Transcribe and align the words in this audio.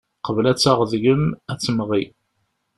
Qbel 0.25 0.45
ad 0.51 0.57
taɣ 0.59 0.79
deg-m, 0.91 1.23
ad 1.51 1.59
temɣi. 1.59 2.03